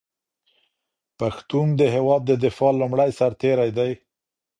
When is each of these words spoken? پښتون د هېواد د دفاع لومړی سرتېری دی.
پښتون 1.19 1.67
د 1.79 1.81
هېواد 1.95 2.21
د 2.25 2.31
دفاع 2.43 2.71
لومړی 2.81 3.09
سرتېری 3.19 3.69
دی. 3.77 3.91